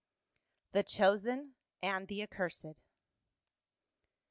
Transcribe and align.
THE 0.71 0.81
CHOSEN 0.81 1.53
AND 1.83 2.07
THE 2.07 2.23
ACCURSED. 2.23 2.79